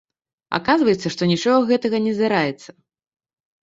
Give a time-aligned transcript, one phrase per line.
[0.57, 2.69] Аказваецца, што нічога гэтага не здараецца.